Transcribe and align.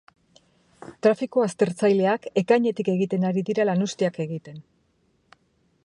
Trafiko 1.07 1.43
aztertzaileak 1.49 2.25
ekainetik 2.43 2.91
egiten 2.95 3.29
ari 3.31 3.45
dira 3.51 3.69
lanuzteak 3.71 4.19
egiten. 4.27 4.59